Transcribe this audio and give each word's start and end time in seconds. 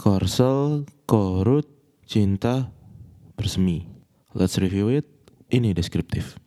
Korsel, 0.00 0.88
Korut, 1.04 1.68
Cinta, 2.08 2.72
Bersemi. 3.36 3.84
Let's 4.32 4.56
review 4.56 4.88
it. 4.88 5.04
Ini 5.52 5.76
deskriptif. 5.76 6.40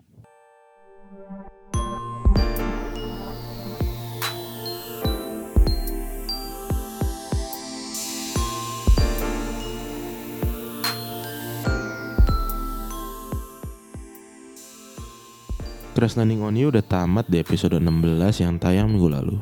Crash 15.93 16.17
Landing 16.17 16.41
on 16.41 16.57
You 16.57 16.73
udah 16.73 16.81
tamat 16.81 17.29
di 17.29 17.37
episode 17.37 17.77
16 17.77 18.41
yang 18.41 18.57
tayang 18.57 18.89
minggu 18.89 19.13
lalu. 19.13 19.37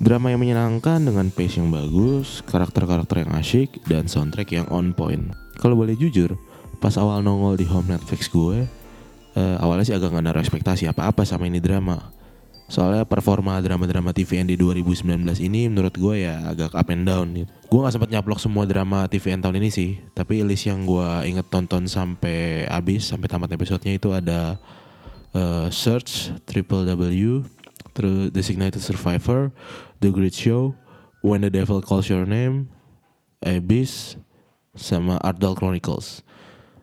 Drama 0.00 0.32
yang 0.32 0.40
menyenangkan 0.40 1.04
dengan 1.04 1.28
pace 1.28 1.60
yang 1.60 1.68
bagus, 1.68 2.40
karakter-karakter 2.48 3.20
yang 3.20 3.36
asyik, 3.36 3.84
dan 3.84 4.08
soundtrack 4.08 4.48
yang 4.48 4.64
on 4.72 4.96
point. 4.96 5.28
Kalau 5.60 5.76
boleh 5.76 5.92
jujur, 5.92 6.40
pas 6.80 6.96
awal 6.96 7.20
nongol 7.20 7.60
di 7.60 7.68
home 7.68 7.92
Netflix 7.92 8.32
gue, 8.32 8.64
uh, 9.36 9.56
awalnya 9.60 9.84
sih 9.84 9.92
agak 9.92 10.16
gak 10.16 10.24
naruh 10.24 10.40
ekspektasi 10.40 10.88
apa-apa 10.88 11.28
sama 11.28 11.52
ini 11.52 11.60
drama. 11.60 12.00
Soalnya 12.72 13.04
performa 13.04 13.60
drama-drama 13.60 14.16
TVN 14.16 14.48
di 14.48 14.56
2019 14.56 15.20
ini 15.44 15.68
menurut 15.68 15.92
gue 15.92 16.24
ya 16.24 16.48
agak 16.48 16.72
up 16.72 16.88
and 16.88 17.04
down 17.04 17.36
gitu. 17.36 17.52
Gue 17.68 17.80
gak 17.84 17.92
sempat 17.92 18.08
nyaplok 18.08 18.40
semua 18.40 18.64
drama 18.64 19.04
TVN 19.04 19.44
tahun 19.44 19.60
ini 19.60 19.68
sih, 19.68 20.00
tapi 20.16 20.40
list 20.40 20.64
yang 20.64 20.88
gue 20.88 21.28
inget 21.28 21.44
tonton 21.52 21.84
sampai 21.84 22.64
habis, 22.72 23.04
sampai 23.04 23.28
tamat 23.28 23.52
episodenya 23.52 24.00
itu 24.00 24.16
ada 24.16 24.56
uh, 25.36 25.68
Search, 25.68 26.32
Triple 26.48 26.88
W, 26.88 27.44
terus 28.00 28.32
Designated 28.32 28.80
Survivor, 28.80 29.52
The 30.00 30.08
Great 30.08 30.32
Show, 30.32 30.72
When 31.20 31.44
the 31.44 31.52
Devil 31.52 31.84
Calls 31.84 32.08
Your 32.08 32.24
Name, 32.24 32.72
Abyss, 33.44 34.16
sama 34.72 35.20
Ardal 35.20 35.52
Chronicles. 35.52 36.24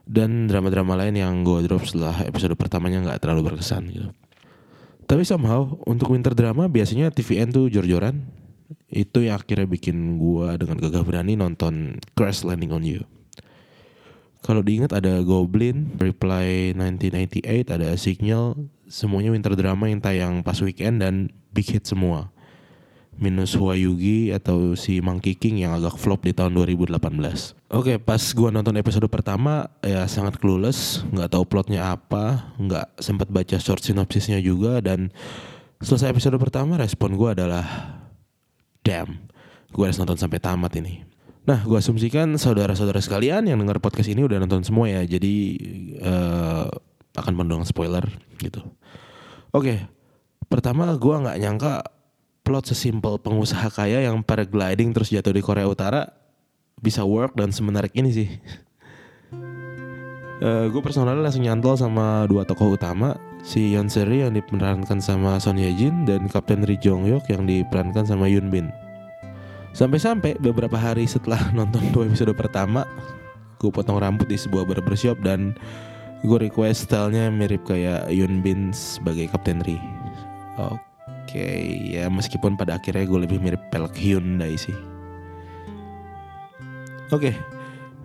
Dan 0.06 0.45
drama-drama 0.45 0.94
lain 0.94 1.18
yang 1.18 1.42
gue 1.42 1.66
drop 1.66 1.84
setelah 1.84 2.22
episode 2.23 2.54
pertamanya 2.54 3.02
nggak 3.02 3.20
terlalu 3.26 3.52
berkesan 3.52 3.90
gitu. 3.90 4.14
Tapi 5.10 5.26
somehow 5.26 5.73
untuk 5.90 6.14
winter 6.14 6.38
drama 6.38 6.70
biasanya 6.70 7.10
TVN 7.10 7.50
tuh 7.50 7.68
jor-joran. 7.68 8.30
Itu 8.88 9.26
yang 9.26 9.42
akhirnya 9.42 9.68
bikin 9.68 10.22
gue 10.22 10.48
dengan 10.60 10.80
gagah 10.80 11.04
berani 11.04 11.36
nonton 11.36 12.00
Crash 12.16 12.45
Landing 12.45 12.72
on 12.72 12.84
You. 12.86 13.04
Kalau 14.46 14.62
diingat 14.62 14.94
ada 14.94 15.20
Goblin, 15.26 15.98
Reply 15.98 16.72
1998, 16.78 17.74
ada 17.74 17.90
Signal, 17.98 18.56
semuanya 18.88 19.34
winter 19.34 19.54
drama 19.58 19.90
yang 19.92 20.00
tayang 20.00 20.34
pas 20.46 20.58
weekend 20.64 21.04
dan 21.04 21.34
big 21.52 21.68
hit 21.68 21.84
semua. 21.84 22.32
Minus 23.18 23.58
Huayugi 23.58 24.30
atau 24.30 24.78
si 24.78 25.02
Monkey 25.02 25.34
King 25.34 25.66
yang 25.66 25.74
agak 25.74 25.98
flop 25.98 26.22
di 26.22 26.38
tahun 26.38 26.54
2018. 26.54 27.02
Oke, 27.74 27.98
pas 27.98 28.22
gua 28.38 28.54
nonton 28.54 28.78
episode 28.78 29.10
pertama 29.10 29.74
ya 29.82 30.06
sangat 30.06 30.38
clueless, 30.38 31.02
nggak 31.10 31.34
tahu 31.34 31.44
plotnya 31.50 31.98
apa, 31.98 32.54
nggak 32.62 33.02
sempat 33.02 33.26
baca 33.34 33.58
short 33.58 33.82
synopsisnya 33.82 34.38
juga 34.38 34.86
dan 34.86 35.10
selesai 35.82 36.14
episode 36.14 36.38
pertama 36.38 36.78
respon 36.78 37.18
gua 37.18 37.34
adalah 37.34 37.66
damn, 38.86 39.18
gua 39.74 39.90
harus 39.90 39.98
nonton 39.98 40.22
sampai 40.22 40.38
tamat 40.38 40.78
ini. 40.78 41.17
Nah, 41.48 41.64
gue 41.64 41.80
asumsikan 41.80 42.36
saudara-saudara 42.36 43.00
sekalian 43.00 43.48
yang 43.48 43.56
dengar 43.56 43.80
podcast 43.80 44.12
ini 44.12 44.28
udah 44.28 44.44
nonton 44.44 44.67
semua 44.67 44.92
ya, 44.92 45.08
jadi 45.08 45.36
uh, 46.04 46.67
akan 47.16 47.34
penuh 47.39 47.64
spoiler 47.64 48.04
gitu. 48.44 48.59
Oke, 49.56 49.88
pertama 50.52 50.92
gue 50.92 51.16
nggak 51.16 51.39
nyangka 51.39 51.88
plot 52.44 52.76
sesimpel 52.76 53.16
pengusaha 53.23 53.64
kaya 53.72 54.04
yang 54.04 54.20
paragliding 54.28 54.92
terus 54.92 55.08
jatuh 55.08 55.31
di 55.31 55.39
Korea 55.39 55.72
Utara 55.72 56.12
bisa 56.84 57.08
work 57.08 57.39
dan 57.39 57.56
semenarik 57.56 57.95
ini 57.95 58.11
sih. 58.11 58.28
uh, 60.44 60.67
gue 60.67 60.82
personalnya 60.84 61.23
langsung 61.23 61.48
nyantol 61.48 61.80
sama 61.80 62.28
dua 62.28 62.44
tokoh 62.44 62.76
utama 62.76 63.16
si 63.39 63.72
Yeon 63.72 63.88
Seri 63.88 64.20
yang 64.20 64.36
diperankan 64.36 64.99
sama 64.99 65.39
Son 65.39 65.55
Ye 65.55 65.72
Jin 65.80 66.04
dan 66.04 66.27
Kapten 66.27 66.67
Ri 66.67 66.76
Jong 66.76 67.08
Hyuk 67.08 67.23
yang 67.32 67.48
diperankan 67.48 68.04
sama 68.04 68.27
Yoon 68.27 68.52
Bin. 68.52 68.67
Sampai-sampai 69.77 70.42
beberapa 70.42 70.73
hari 70.73 71.05
setelah 71.05 71.38
nonton 71.58 71.86
dua 71.93 72.10
episode 72.10 72.33
pertama, 72.33 72.82
gue 73.61 73.70
potong 73.70 74.02
rambut 74.02 74.26
di 74.26 74.33
sebuah 74.33 74.65
barbershop 74.65 75.21
dan 75.21 75.54
gue 76.26 76.38
request 76.42 76.89
stylenya 76.89 77.30
mirip 77.30 77.61
kayak 77.70 78.10
Yun 78.10 78.42
Bin 78.42 78.73
sebagai 78.73 79.30
Kapten 79.30 79.61
Ri. 79.61 79.77
Oke, 80.58 80.82
okay, 81.30 81.61
ya 81.93 82.10
meskipun 82.10 82.58
pada 82.58 82.82
akhirnya 82.82 83.05
gue 83.05 83.20
lebih 83.30 83.37
mirip 83.37 83.61
pelek 83.70 83.93
Hyundai 84.02 84.58
sih. 84.58 84.73
Oke, 87.14 87.30
okay, 87.30 87.33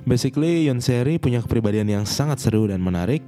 basically 0.04 0.68
Yun 0.68 0.84
Seri 0.84 1.16
punya 1.16 1.40
kepribadian 1.40 1.88
yang 1.88 2.04
sangat 2.04 2.36
seru 2.44 2.68
dan 2.68 2.84
menarik. 2.84 3.24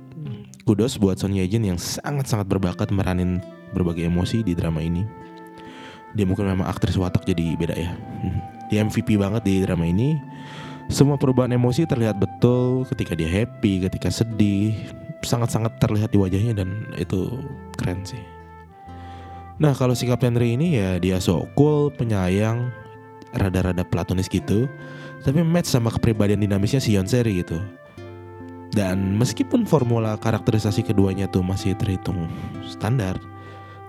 Kudos 0.68 1.00
buat 1.00 1.16
Son 1.16 1.32
Ye 1.32 1.48
Jin 1.48 1.64
yang 1.64 1.80
sangat-sangat 1.80 2.44
berbakat 2.44 2.92
meranin 2.92 3.40
berbagai 3.72 4.04
emosi 4.04 4.44
di 4.44 4.52
drama 4.52 4.84
ini 4.84 5.24
dia 6.14 6.24
mungkin 6.24 6.46
memang 6.46 6.70
aktris 6.70 6.94
watak 6.94 7.26
jadi 7.26 7.58
beda 7.58 7.74
ya. 7.74 7.90
Hmm. 8.22 8.38
dia 8.72 8.80
MVP 8.80 9.20
banget 9.20 9.44
di 9.44 9.60
drama 9.60 9.84
ini. 9.84 10.16
Semua 10.88 11.18
perubahan 11.18 11.52
emosi 11.52 11.84
terlihat 11.84 12.16
betul 12.16 12.86
ketika 12.88 13.12
dia 13.18 13.28
happy 13.28 13.84
ketika 13.84 14.08
sedih. 14.08 14.72
Sangat-sangat 15.24 15.80
terlihat 15.80 16.12
di 16.12 16.18
wajahnya 16.20 16.64
dan 16.64 16.88
itu 17.00 17.40
keren 17.80 18.04
sih. 18.04 18.20
Nah 19.56 19.72
kalau 19.72 19.96
si 19.96 20.04
Kapten 20.04 20.36
Ri 20.36 20.58
ini 20.58 20.76
ya 20.76 20.98
dia 21.00 21.16
so 21.22 21.46
cool 21.56 21.88
penyayang 21.88 22.68
rada-rada 23.34 23.82
platonis 23.82 24.30
gitu. 24.30 24.70
Tapi 25.24 25.40
match 25.40 25.72
sama 25.72 25.88
kepribadian 25.88 26.44
dinamisnya 26.44 26.82
si 26.82 26.94
Yon 26.94 27.08
Seri 27.08 27.40
gitu. 27.40 27.56
Dan 28.74 29.16
meskipun 29.16 29.64
formula 29.64 30.18
karakterisasi 30.18 30.84
keduanya 30.84 31.30
tuh 31.30 31.40
masih 31.46 31.78
terhitung 31.78 32.26
standar 32.66 33.16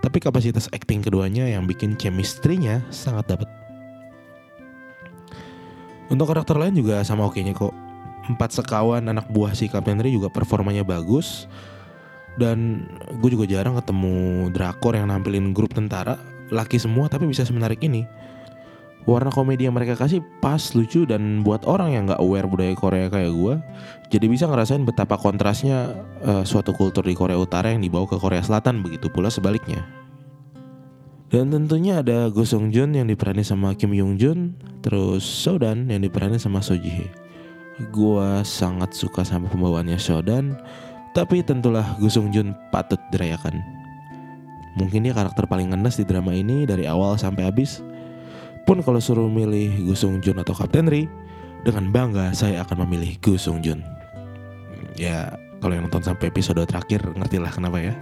tapi 0.06 0.22
kapasitas 0.22 0.70
acting 0.70 1.02
keduanya 1.02 1.50
yang 1.50 1.66
bikin 1.66 1.98
chemistry-nya 1.98 2.86
sangat 2.94 3.26
dapat. 3.26 3.50
Untuk 6.14 6.30
karakter 6.30 6.54
lain 6.62 6.78
juga 6.78 7.02
sama 7.02 7.26
oke-nya 7.26 7.58
kok. 7.58 7.74
Empat 8.30 8.54
sekawan 8.54 9.02
anak 9.10 9.26
buah 9.34 9.58
si 9.58 9.66
Kapten 9.66 9.98
Ri 9.98 10.14
juga 10.14 10.30
performanya 10.30 10.86
bagus. 10.86 11.50
Dan 12.38 12.86
gue 13.18 13.34
juga 13.34 13.50
jarang 13.50 13.82
ketemu 13.82 14.48
drakor 14.54 14.94
yang 14.94 15.10
nampilin 15.10 15.58
grup 15.58 15.74
tentara 15.74 16.22
laki 16.54 16.78
semua 16.78 17.10
tapi 17.10 17.26
bisa 17.26 17.42
semenarik 17.42 17.82
ini. 17.82 18.06
Warna 19.06 19.30
komedi 19.30 19.70
yang 19.70 19.78
mereka 19.78 19.94
kasih 19.94 20.26
pas, 20.42 20.74
lucu 20.74 21.06
dan 21.06 21.46
buat 21.46 21.62
orang 21.70 21.94
yang 21.94 22.04
nggak 22.10 22.18
aware 22.18 22.50
budaya 22.50 22.74
Korea 22.74 23.06
kayak 23.06 23.38
gue, 23.38 23.56
jadi 24.10 24.26
bisa 24.26 24.50
ngerasain 24.50 24.82
betapa 24.82 25.14
kontrasnya 25.14 25.94
uh, 26.26 26.42
suatu 26.42 26.74
kultur 26.74 27.06
di 27.06 27.14
Korea 27.14 27.38
Utara 27.38 27.70
yang 27.70 27.86
dibawa 27.86 28.10
ke 28.10 28.18
Korea 28.18 28.42
Selatan 28.42 28.82
begitu 28.82 29.06
pula 29.14 29.30
sebaliknya. 29.30 29.86
Dan 31.30 31.54
tentunya 31.54 32.02
ada 32.02 32.34
Go 32.34 32.50
Sung 32.50 32.74
Jun 32.74 32.98
yang 32.98 33.06
diperani 33.06 33.46
sama 33.46 33.78
Kim 33.78 33.94
Young 33.94 34.18
Jun, 34.18 34.58
terus 34.82 35.22
Sodan 35.22 35.86
yang 35.86 36.02
diperani 36.02 36.42
sama 36.42 36.66
So 36.66 36.74
Ji 36.74 36.90
Hye. 36.90 37.14
Gua 37.94 38.42
sangat 38.42 38.98
suka 38.98 39.22
sama 39.22 39.46
pembawaannya 39.54 40.02
Sodan, 40.02 40.58
tapi 41.14 41.46
tentulah 41.46 41.94
Go 42.02 42.10
Sung 42.10 42.34
Jun 42.34 42.58
patut 42.74 42.98
dirayakan. 43.14 43.62
Mungkin 44.82 45.06
dia 45.06 45.14
karakter 45.14 45.46
paling 45.46 45.70
ngenes 45.70 46.02
di 46.02 46.10
drama 46.10 46.34
ini 46.34 46.66
dari 46.66 46.90
awal 46.90 47.22
sampai 47.22 47.46
habis. 47.46 47.86
Pun 48.66 48.82
kalau 48.82 48.98
suruh 48.98 49.30
milih 49.30 49.86
Go 49.86 49.94
Sung 49.94 50.18
Jun 50.26 50.42
atau 50.42 50.58
Kapten 50.58 50.90
Ri, 50.90 51.06
dengan 51.62 51.94
bangga 51.94 52.34
saya 52.34 52.66
akan 52.66 52.86
memilih 52.86 53.14
Go 53.22 53.38
Sung 53.38 53.62
Jun. 53.62 53.86
Ya, 54.98 55.38
kalau 55.62 55.78
yang 55.78 55.86
nonton 55.86 56.02
sampai 56.02 56.34
episode 56.34 56.62
terakhir 56.66 57.06
ngertilah 57.14 57.54
kenapa 57.54 57.78
ya. 57.78 57.94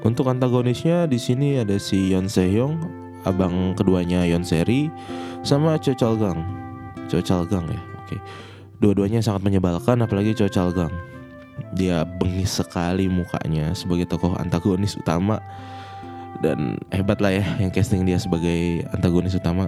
Untuk 0.00 0.32
antagonisnya 0.32 1.04
di 1.04 1.20
sini 1.20 1.60
ada 1.60 1.76
si 1.76 2.16
Yon 2.16 2.24
Sehyong, 2.24 2.80
abang 3.28 3.76
keduanya 3.76 4.24
Yon 4.24 4.40
Seri, 4.40 4.88
sama 5.44 5.76
Cho 5.76 5.92
Chal 5.92 6.16
Gang. 6.16 6.40
Cho 7.12 7.20
Chal 7.20 7.44
Gang 7.44 7.68
ya, 7.68 7.80
oke. 8.00 8.16
Dua-duanya 8.80 9.20
sangat 9.20 9.44
menyebalkan, 9.44 10.00
apalagi 10.00 10.32
Cho 10.32 10.48
Chal 10.48 10.72
Gang. 10.72 10.92
Dia 11.76 12.08
bengis 12.08 12.56
sekali 12.56 13.12
mukanya 13.12 13.76
sebagai 13.76 14.08
tokoh 14.08 14.32
antagonis 14.40 14.96
utama 14.96 15.36
dan 16.38 16.78
hebat 16.94 17.18
lah 17.18 17.34
ya 17.34 17.44
yang 17.58 17.74
casting 17.74 18.06
dia 18.06 18.16
sebagai 18.16 18.86
antagonis 18.94 19.34
utama. 19.34 19.66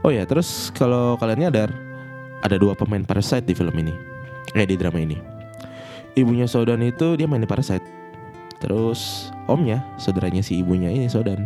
Oh 0.00 0.10
ya, 0.10 0.24
terus 0.24 0.72
kalau 0.72 1.20
kalian 1.20 1.48
nyadar 1.48 1.70
ada 2.40 2.56
dua 2.56 2.72
pemain 2.72 3.04
Parasite 3.04 3.44
di 3.44 3.52
film 3.52 3.74
ini, 3.76 3.92
eh 4.56 4.64
di 4.64 4.80
drama 4.80 5.02
ini. 5.02 5.18
Ibunya 6.16 6.48
Sodan 6.48 6.80
itu 6.80 7.12
dia 7.20 7.28
main 7.28 7.44
di 7.44 7.50
Parasite 7.50 7.96
Terus 8.60 9.28
omnya, 9.48 9.84
saudaranya 10.00 10.40
si 10.40 10.60
ibunya 10.60 10.88
ini 10.88 11.08
Sodan 11.12 11.44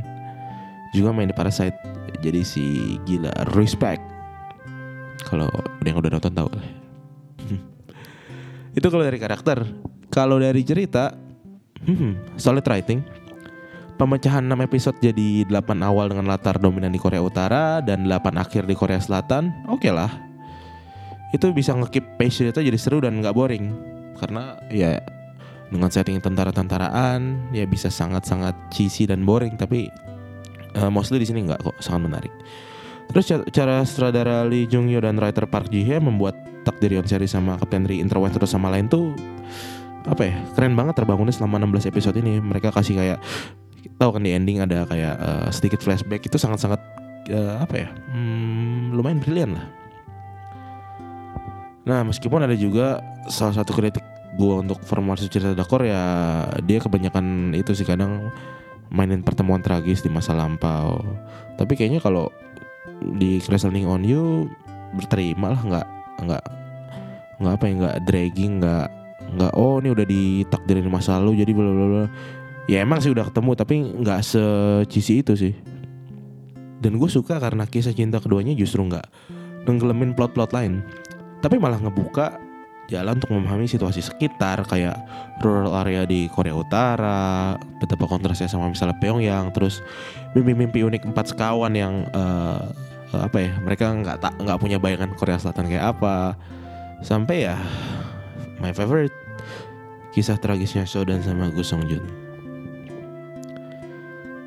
juga 0.95 1.11
main 1.15 1.31
di 1.31 1.35
Parasite. 1.35 1.75
Jadi 2.21 2.43
si 2.43 2.97
gila 3.07 3.33
respect. 3.57 4.03
Kalau 5.27 5.51
yang 5.87 5.99
udah 5.99 6.11
nonton 6.11 6.33
tahu 6.35 6.49
lah. 6.51 6.67
Itu 8.79 8.87
kalau 8.91 9.07
dari 9.07 9.19
karakter. 9.19 9.63
Kalau 10.11 10.43
dari 10.43 10.67
cerita, 10.67 11.15
hmm, 11.87 12.35
solid 12.35 12.67
writing. 12.67 13.01
Pemecahan 14.01 14.41
6 14.41 14.65
episode 14.65 14.97
jadi 14.97 15.45
8 15.45 15.85
awal 15.85 16.09
dengan 16.09 16.25
latar 16.33 16.57
dominan 16.57 16.89
di 16.89 16.97
Korea 16.97 17.21
Utara 17.21 17.85
dan 17.85 18.09
8 18.09 18.41
akhir 18.41 18.65
di 18.65 18.73
Korea 18.73 18.97
Selatan, 18.97 19.53
oke 19.69 19.85
okay 19.85 19.93
lah. 19.93 20.09
Itu 21.37 21.53
bisa 21.53 21.77
ngekip 21.77 22.17
pace 22.17 22.49
itu 22.49 22.57
jadi 22.65 22.79
seru 22.81 23.05
dan 23.05 23.21
nggak 23.21 23.37
boring. 23.37 23.69
Karena 24.17 24.57
ya 24.73 25.05
dengan 25.69 25.93
setting 25.93 26.17
tentara-tentaraan 26.19 27.53
ya 27.53 27.69
bisa 27.69 27.93
sangat-sangat 27.93 28.57
cheesy 28.73 29.05
dan 29.05 29.23
boring 29.23 29.55
tapi 29.61 29.93
uh, 30.81 30.89
mostly 30.89 31.21
di 31.21 31.29
sini 31.29 31.45
nggak 31.45 31.61
kok 31.61 31.77
sangat 31.85 32.09
menarik. 32.09 32.33
Terus 33.13 33.29
cara 33.53 33.85
sutradara 33.85 34.49
Lee 34.49 34.65
Jung 34.65 34.89
Yo 34.89 35.05
dan 35.05 35.21
writer 35.21 35.45
Park 35.45 35.69
Ji 35.69 35.85
Hye 35.85 36.01
membuat 36.01 36.41
takdir 36.65 36.97
Yon 36.97 37.05
seri 37.05 37.29
sama 37.29 37.61
Captain 37.61 37.85
Ri 37.85 38.01
Interweb 38.01 38.33
terus 38.33 38.49
sama 38.49 38.73
lain 38.73 38.89
tuh 38.89 39.13
apa 40.09 40.25
ya 40.25 40.37
keren 40.57 40.73
banget 40.73 40.97
terbangunnya 40.97 41.35
selama 41.35 41.61
16 41.61 41.93
episode 41.93 42.17
ini 42.17 42.41
mereka 42.41 42.73
kasih 42.73 42.97
kayak 42.97 43.19
tahu 43.97 44.11
kan 44.19 44.23
di 44.25 44.33
ending 44.35 44.61
ada 44.61 44.85
kayak 44.85 45.15
uh, 45.17 45.49
sedikit 45.49 45.81
flashback 45.81 46.25
itu 46.27 46.37
sangat-sangat 46.37 46.81
uh, 47.33 47.63
apa 47.63 47.75
ya 47.87 47.89
hmm, 48.13 48.97
lumayan 48.97 49.21
brilian 49.23 49.57
lah. 49.57 49.67
Nah 51.89 52.05
meskipun 52.05 52.45
ada 52.45 52.55
juga 52.55 53.01
salah 53.33 53.57
satu 53.57 53.73
kritik 53.73 54.05
gue 54.37 54.55
untuk 54.63 54.79
formasi 54.87 55.27
cerita 55.27 55.57
dakor 55.57 55.83
ya 55.83 56.01
dia 56.63 56.79
kebanyakan 56.79 57.57
itu 57.57 57.75
sih 57.75 57.89
kadang 57.89 58.31
mainin 58.93 59.25
pertemuan 59.25 59.63
tragis 59.65 60.05
di 60.05 60.11
masa 60.13 60.37
lampau. 60.37 61.01
Tapi 61.57 61.73
kayaknya 61.75 62.03
kalau 62.03 62.29
di 63.17 63.41
Crash 63.41 63.65
on 63.65 64.05
You 64.05 64.51
berterima 64.93 65.57
lah 65.57 65.63
nggak 65.63 65.89
nggak 66.27 66.45
nggak 67.41 67.53
apa 67.57 67.65
ya 67.65 67.73
nggak 67.81 67.97
dragging 68.05 68.53
nggak 68.61 68.89
nggak 69.31 69.53
oh 69.55 69.79
ini 69.79 69.89
udah 69.95 70.07
ditakdirin 70.07 70.91
masa 70.91 71.17
lalu 71.23 71.41
jadi 71.47 71.53
bla 71.55 71.71
bla 71.71 71.87
bla 71.87 72.07
ya 72.71 72.87
emang 72.87 73.03
sih 73.03 73.11
udah 73.11 73.27
ketemu 73.27 73.51
tapi 73.59 73.75
nggak 73.83 74.21
secisi 74.23 75.27
itu 75.27 75.35
sih. 75.35 75.55
Dan 76.81 76.97
gue 76.97 77.11
suka 77.11 77.43
karena 77.43 77.67
kisah 77.67 77.93
cinta 77.93 78.23
keduanya 78.23 78.55
justru 78.55 78.87
nggak 78.87 79.05
nenggelemin 79.67 80.15
plot-plot 80.15 80.55
lain. 80.55 80.87
Tapi 81.43 81.59
malah 81.59 81.83
ngebuka 81.83 82.39
jalan 82.87 83.19
untuk 83.19 83.31
memahami 83.35 83.67
situasi 83.67 84.03
sekitar 84.03 84.67
kayak 84.67 84.99
rural 85.43 85.75
area 85.83 86.07
di 86.07 86.27
Korea 86.31 86.55
Utara 86.55 87.55
betapa 87.79 88.11
kontrasnya 88.11 88.51
sama 88.51 88.67
misalnya 88.67 88.99
Pyongyang 88.99 89.55
terus 89.55 89.79
mimpi-mimpi 90.35 90.83
unik 90.83 91.07
empat 91.07 91.31
sekawan 91.31 91.71
yang 91.79 92.03
uh, 92.11 92.67
apa 93.15 93.47
ya 93.47 93.53
mereka 93.63 93.95
nggak 93.95 94.19
tak 94.23 94.35
nggak 94.39 94.59
punya 94.59 94.79
bayangan 94.79 95.11
Korea 95.19 95.43
Selatan 95.43 95.67
kayak 95.67 95.99
apa. 95.99 96.39
Sampai 97.03 97.51
ya 97.51 97.59
my 98.63 98.71
favorite 98.71 99.15
kisah 100.15 100.39
tragisnya 100.39 100.87
Shodan 100.87 101.23
sama 101.23 101.51
Gu 101.51 101.63
Song 101.67 101.87
Jun. 101.91 102.30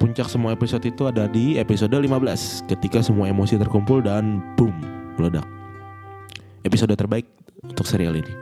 Puncak 0.03 0.27
semua 0.27 0.51
episode 0.51 0.83
itu 0.83 1.07
ada 1.07 1.31
di 1.31 1.55
episode 1.55 1.95
15 1.95 2.67
ketika 2.67 2.99
semua 2.99 3.31
emosi 3.31 3.55
terkumpul 3.55 4.03
dan 4.03 4.43
boom 4.59 4.75
meledak. 5.15 5.47
Episode 6.67 6.91
terbaik 6.99 7.23
untuk 7.63 7.87
serial 7.87 8.11
ini. 8.19 8.35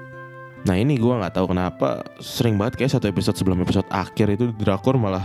Nah 0.66 0.74
ini 0.74 0.98
gue 0.98 1.14
nggak 1.14 1.38
tahu 1.38 1.54
kenapa 1.54 2.02
sering 2.18 2.58
banget 2.58 2.82
kayak 2.82 2.98
satu 2.98 3.06
episode 3.14 3.38
sebelum 3.38 3.62
episode 3.62 3.86
akhir 3.94 4.42
itu 4.42 4.50
drakor 4.58 4.98
malah 4.98 5.22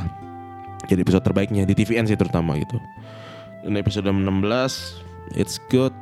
jadi 0.85 1.01
episode 1.01 1.25
terbaiknya 1.25 1.65
di 1.65 1.73
TVN 1.73 2.05
sih 2.05 2.21
terutama 2.21 2.61
gitu. 2.61 2.77
Dan 3.65 3.81
episode 3.81 4.05
16 4.05 5.41
it's 5.41 5.57
good 5.73 5.97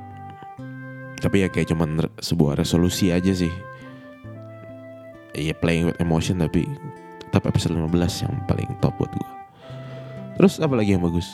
tapi 1.23 1.47
ya 1.47 1.49
kayak 1.49 1.71
cuman 1.71 2.11
sebuah 2.19 2.59
resolusi 2.59 3.15
aja 3.15 3.31
sih 3.31 3.55
ya 5.31 5.55
playing 5.63 5.95
with 5.95 5.99
emotion 6.03 6.43
tapi 6.43 6.67
tetap 7.23 7.47
episode 7.47 7.79
15 7.79 8.27
yang 8.27 8.35
paling 8.51 8.67
top 8.83 8.99
buat 8.99 9.15
gue 9.15 9.34
terus 10.37 10.59
apa 10.59 10.75
lagi 10.75 10.95
yang 10.97 11.05
bagus? 11.05 11.27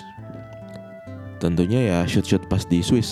Tentunya 1.40 1.80
ya 1.80 1.98
shoot 2.04 2.26
shoot 2.26 2.44
pas 2.48 2.62
di 2.68 2.84
Swiss. 2.84 3.10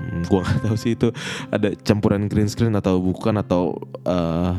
Hmm, 0.00 0.22
gue 0.24 0.40
nggak 0.40 0.60
tahu 0.64 0.76
sih 0.78 0.94
itu 0.96 1.10
ada 1.50 1.74
campuran 1.82 2.30
green 2.30 2.48
screen 2.48 2.74
atau 2.78 2.98
bukan 3.02 3.38
atau 3.42 3.76
uh, 4.06 4.54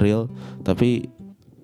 real 0.00 0.26
tapi 0.64 1.06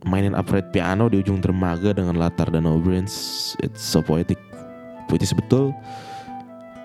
mainin 0.07 0.37
upright 0.37 0.71
piano 0.71 1.11
di 1.11 1.19
ujung 1.19 1.43
dermaga 1.43 1.91
dengan 1.91 2.15
latar 2.17 2.49
dan 2.53 2.69
Brains 2.81 3.55
it's 3.65 3.83
so 3.83 4.05
poetic. 4.05 4.39
Puitis 5.09 5.33
betul. 5.33 5.73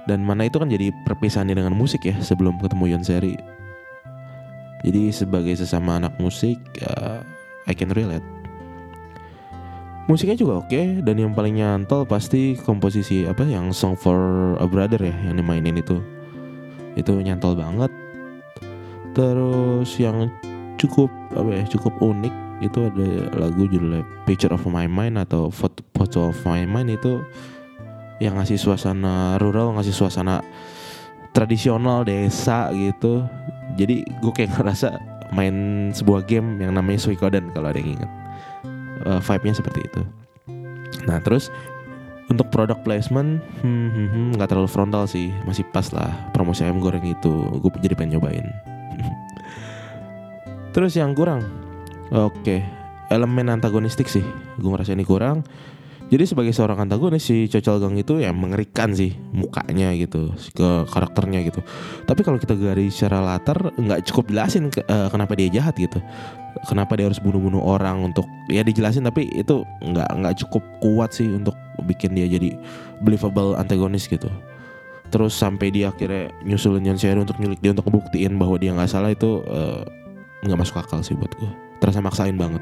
Dan 0.03 0.23
mana 0.27 0.47
itu 0.47 0.59
kan 0.59 0.67
jadi 0.67 0.91
perpisahannya 1.07 1.55
dengan 1.55 1.75
musik 1.75 2.03
ya 2.03 2.15
sebelum 2.19 2.59
ketemu 2.59 2.95
Yon 2.95 3.03
Seri. 3.03 3.35
Jadi 4.83 5.15
sebagai 5.15 5.55
sesama 5.55 5.95
anak 5.95 6.19
musik, 6.19 6.59
uh, 6.83 7.23
I 7.63 7.71
can 7.71 7.87
relate. 7.95 8.42
Musiknya 10.03 10.35
juga 10.35 10.59
oke 10.59 10.67
okay, 10.67 10.99
dan 10.99 11.15
yang 11.15 11.31
paling 11.31 11.63
nyantol 11.63 12.03
pasti 12.03 12.59
komposisi 12.59 13.23
apa 13.23 13.47
yang 13.47 13.71
Song 13.71 13.95
for 13.95 14.19
a 14.59 14.67
Brother 14.67 14.99
ya 14.99 15.15
yang 15.27 15.39
dimainin 15.39 15.79
itu. 15.79 16.03
Itu 16.99 17.15
nyantol 17.23 17.55
banget. 17.55 17.91
Terus 19.15 19.87
yang 20.03 20.27
cukup 20.75 21.07
apa 21.31 21.49
ya 21.55 21.63
cukup 21.71 21.95
unik 22.03 22.33
itu 22.59 22.79
ada 22.91 23.07
lagu 23.47 23.63
judulnya 23.67 24.03
Picture 24.27 24.51
of 24.51 24.67
My 24.67 24.91
Mind 24.91 25.15
atau 25.15 25.47
Photo 25.51 26.35
of 26.35 26.37
My 26.43 26.67
Mind 26.67 26.91
itu 26.91 27.23
yang 28.19 28.35
ngasih 28.35 28.59
suasana 28.59 29.39
rural, 29.39 29.71
ngasih 29.75 29.95
suasana 29.95 30.43
tradisional 31.33 32.05
desa 32.05 32.69
gitu 32.75 33.25
jadi 33.73 34.05
gue 34.05 34.33
kayak 34.35 34.53
ngerasa 34.53 35.01
main 35.33 35.89
sebuah 35.89 36.29
game 36.29 36.61
yang 36.61 36.77
namanya 36.77 37.01
Suikoden 37.01 37.49
kalau 37.51 37.73
ada 37.73 37.81
yang 37.81 37.97
inget 37.97 38.22
uh, 39.05 39.21
vibe-nya 39.21 39.55
seperti 39.57 39.79
itu. 39.85 40.01
Nah 41.09 41.19
terus 41.21 41.49
untuk 42.31 42.47
produk 42.49 42.79
placement 42.81 43.43
hmm, 43.61 43.87
hmm, 43.91 44.07
hmm, 44.09 44.27
nggak 44.37 44.47
hmm, 44.47 44.53
terlalu 44.53 44.69
frontal 44.69 45.03
sih. 45.09 45.33
Masih 45.43 45.65
pas 45.73 45.89
lah 45.91 46.13
promosi 46.31 46.63
ayam 46.63 46.79
goreng 46.79 47.03
itu. 47.03 47.33
Gue 47.59 47.71
jadi 47.81 47.97
pengen 47.97 48.17
nyobain. 48.19 48.47
Terus 50.73 50.97
yang 50.97 51.13
kurang? 51.13 51.45
Oke 52.13 52.33
okay. 52.41 52.59
elemen 53.09 53.49
antagonistik 53.49 54.09
sih. 54.09 54.25
Gue 54.57 54.69
ngerasa 54.73 54.95
ini 54.95 55.05
kurang 55.05 55.45
jadi 56.13 56.29
sebagai 56.29 56.53
seorang 56.53 56.85
antagonis 56.85 57.25
si 57.25 57.49
Chochol 57.49 57.81
Gang 57.81 57.97
itu 57.97 58.21
ya 58.21 58.29
mengerikan 58.29 58.93
sih 58.93 59.17
mukanya 59.33 59.97
gitu 59.97 60.29
ke 60.53 60.85
karakternya 60.85 61.41
gitu. 61.41 61.65
Tapi 62.05 62.21
kalau 62.21 62.37
kita 62.37 62.53
garis 62.53 62.93
secara 62.93 63.17
latar 63.17 63.73
nggak 63.73 64.05
cukup 64.05 64.29
jelasin 64.29 64.69
ke, 64.69 64.85
uh, 64.85 65.09
kenapa 65.09 65.33
dia 65.33 65.49
jahat 65.49 65.73
gitu. 65.73 65.97
Kenapa 66.69 66.93
dia 66.93 67.09
harus 67.09 67.17
bunuh-bunuh 67.17 67.65
orang 67.65 68.13
untuk 68.13 68.29
ya 68.45 68.61
dijelasin 68.61 69.09
tapi 69.09 69.25
itu 69.33 69.65
nggak 69.81 70.05
nggak 70.13 70.37
cukup 70.45 70.61
kuat 70.85 71.17
sih 71.17 71.33
untuk 71.33 71.57
bikin 71.89 72.13
dia 72.13 72.29
jadi 72.29 72.61
believable 73.01 73.57
antagonis 73.57 74.05
gitu. 74.05 74.29
Terus 75.09 75.33
sampai 75.33 75.73
dia 75.73 75.89
akhirnya 75.89 76.29
nyusulin 76.45 76.93
Yon 76.93 77.25
untuk 77.25 77.41
nyulik 77.41 77.57
dia 77.57 77.73
untuk 77.73 77.89
ngebuktiin 77.89 78.37
bahwa 78.37 78.61
dia 78.61 78.69
nggak 78.77 78.85
salah 78.85 79.09
itu 79.09 79.41
eh, 79.49 79.81
nggak 80.45 80.57
uh, 80.57 80.61
masuk 80.61 80.77
akal 80.77 81.01
sih 81.01 81.17
buat 81.17 81.33
gue. 81.41 81.49
Terasa 81.81 82.05
maksain 82.05 82.37
banget. 82.37 82.61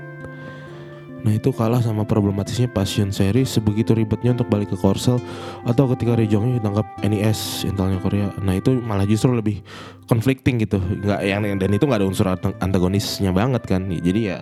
Nah 1.22 1.38
itu 1.38 1.54
kalah 1.54 1.82
sama 1.86 2.02
problematisnya 2.02 2.66
passion 2.66 3.14
seri 3.14 3.46
sebegitu 3.46 3.94
ribetnya 3.94 4.34
untuk 4.34 4.50
balik 4.50 4.74
ke 4.74 4.78
Korsel 4.78 5.22
atau 5.70 5.86
ketika 5.94 6.18
Rejongnya 6.18 6.58
ditangkap 6.58 6.86
NIS 7.06 7.70
Intelnya 7.70 8.02
Korea. 8.02 8.34
Nah 8.42 8.58
itu 8.58 8.74
malah 8.82 9.06
justru 9.06 9.38
lebih 9.38 9.62
conflicting 10.10 10.58
gitu, 10.58 10.82
nggak 10.82 11.22
yang 11.22 11.46
dan 11.62 11.70
itu 11.70 11.86
nggak 11.86 12.02
ada 12.02 12.08
unsur 12.10 12.26
antagonisnya 12.58 13.30
banget 13.30 13.62
kan. 13.70 13.86
Jadi 13.86 14.34
ya 14.34 14.42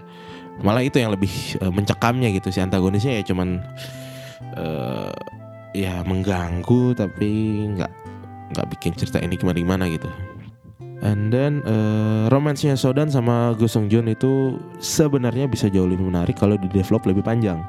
malah 0.63 0.83
itu 0.83 0.99
yang 0.99 1.11
lebih 1.11 1.31
uh, 1.59 1.71
mencekamnya 1.71 2.31
gitu 2.35 2.51
si 2.51 2.59
antagonisnya 2.59 3.19
ya 3.19 3.23
cuman 3.27 3.63
uh, 4.59 5.11
ya 5.71 6.03
mengganggu 6.03 6.95
tapi 6.95 7.63
nggak 7.75 7.91
nggak 8.55 8.67
bikin 8.77 8.91
cerita 8.95 9.19
ini 9.19 9.35
gimana 9.35 9.57
gimana 9.59 9.83
gitu. 9.91 10.09
And 10.99 11.31
then 11.31 11.63
uh, 11.63 12.27
romansnya 12.27 12.75
Sodan 12.75 13.07
sama 13.07 13.55
Go 13.55 13.71
Joon 13.71 14.11
itu 14.11 14.59
sebenarnya 14.83 15.47
bisa 15.47 15.71
jauh 15.71 15.87
lebih 15.87 16.11
menarik 16.11 16.35
kalau 16.35 16.59
di 16.59 16.67
develop 16.67 17.07
lebih 17.07 17.23
panjang. 17.23 17.63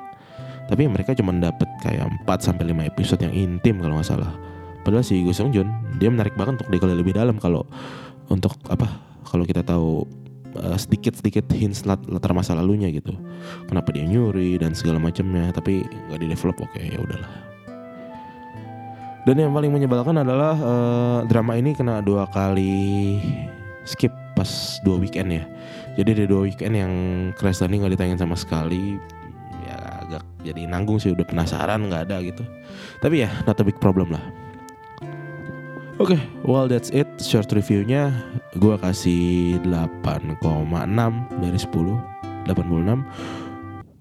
Tapi 0.66 0.87
mereka 0.87 1.14
cuma 1.14 1.34
dapat 1.34 1.66
kayak 1.82 2.26
4 2.26 2.46
sampai 2.46 2.75
5 2.75 2.90
episode 2.90 3.20
yang 3.22 3.34
intim 3.34 3.78
kalau 3.78 3.99
nggak 3.99 4.10
salah. 4.10 4.34
Padahal 4.82 5.06
si 5.06 5.22
Go 5.22 5.30
Joon 5.30 5.70
dia 6.02 6.10
menarik 6.10 6.34
banget 6.34 6.62
untuk 6.62 6.75
digali 6.75 6.99
lebih 6.99 7.14
dalam 7.14 7.38
kalau 7.38 7.62
untuk 8.26 8.54
apa? 8.66 8.87
Kalau 9.30 9.46
kita 9.46 9.62
tahu 9.62 10.02
uh, 10.58 10.75
sedikit-sedikit 10.75 11.46
hints 11.54 11.87
lat 11.87 12.02
latar 12.10 12.34
masa 12.34 12.58
lalunya 12.58 12.90
gitu. 12.90 13.14
Kenapa 13.70 13.94
dia 13.94 14.02
nyuri 14.06 14.58
dan 14.58 14.75
segala 14.75 14.99
macamnya, 14.99 15.54
tapi 15.54 15.87
nggak 15.87 16.18
di 16.18 16.26
develop 16.34 16.56
oke 16.58 16.75
okay, 16.75 16.90
ya 16.90 16.99
udahlah. 16.99 17.30
Dan 19.28 19.36
yang 19.36 19.52
paling 19.52 19.68
menyebalkan 19.68 20.16
adalah 20.16 20.56
uh, 20.56 21.18
drama 21.28 21.56
ini 21.60 21.76
kena 21.76 22.00
dua 22.00 22.24
kali 22.32 23.20
skip 23.84 24.12
pas 24.32 24.80
dua 24.80 24.96
weekend 24.96 25.28
ya. 25.28 25.44
Jadi 26.00 26.24
di 26.24 26.24
dua 26.24 26.48
weekend 26.48 26.72
yang 26.72 26.92
Crash 27.36 27.60
Landing 27.60 27.84
nggak 27.84 28.00
ditayangin 28.00 28.20
sama 28.20 28.36
sekali. 28.38 28.96
Ya 29.68 29.76
agak 30.00 30.24
jadi 30.40 30.64
nanggung 30.64 30.96
sih 30.96 31.12
udah 31.12 31.28
penasaran 31.28 31.84
nggak 31.92 32.08
ada 32.08 32.24
gitu. 32.24 32.40
Tapi 33.04 33.28
ya 33.28 33.30
not 33.44 33.60
a 33.60 33.64
big 33.64 33.76
problem 33.76 34.16
lah. 34.16 34.24
Oke, 36.00 36.16
okay, 36.16 36.20
well 36.48 36.64
that's 36.64 36.88
it 36.96 37.04
short 37.20 37.52
reviewnya 37.52 38.08
gue 38.56 38.72
kasih 38.80 39.60
8,6 39.68 40.40
dari 41.44 41.60
10 41.60 41.68
86 42.48 43.04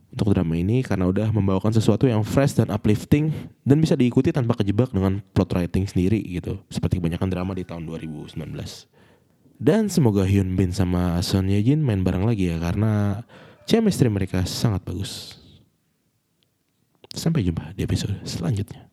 untuk 0.10 0.34
drama 0.34 0.58
ini 0.58 0.82
karena 0.82 1.06
udah 1.06 1.30
membawakan 1.30 1.72
sesuatu 1.72 2.10
yang 2.10 2.26
fresh 2.26 2.58
dan 2.58 2.74
uplifting 2.74 3.30
dan 3.62 3.78
bisa 3.78 3.94
diikuti 3.94 4.34
tanpa 4.34 4.58
kejebak 4.58 4.90
dengan 4.90 5.22
plot 5.34 5.54
writing 5.54 5.86
sendiri 5.86 6.20
gitu. 6.26 6.58
Seperti 6.68 6.98
kebanyakan 6.98 7.30
drama 7.30 7.54
di 7.54 7.64
tahun 7.64 7.86
2019 7.86 8.36
dan 9.60 9.92
semoga 9.92 10.24
Hyun 10.24 10.56
Bin 10.56 10.72
sama 10.72 11.20
Son 11.20 11.46
Ye 11.52 11.60
Jin 11.60 11.84
main 11.84 12.00
bareng 12.00 12.24
lagi 12.24 12.48
ya 12.48 12.58
karena 12.58 13.22
chemistry 13.68 14.08
mereka 14.08 14.48
sangat 14.48 14.82
bagus. 14.88 15.38
Sampai 17.12 17.44
jumpa 17.44 17.76
di 17.76 17.84
episode 17.84 18.16
selanjutnya 18.24 18.89